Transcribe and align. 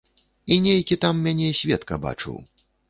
І 0.55 0.57
нейкі 0.67 0.99
там 1.03 1.21
мяне 1.29 1.53
сведка 1.61 2.03
бачыў. 2.09 2.45